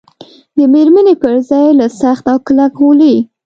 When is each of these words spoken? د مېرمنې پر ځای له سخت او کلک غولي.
د 0.57 0.59
مېرمنې 0.73 1.15
پر 1.21 1.33
ځای 1.49 1.67
له 1.79 1.87
سخت 2.01 2.23
او 2.31 2.37
کلک 2.47 2.71
غولي. 2.79 3.15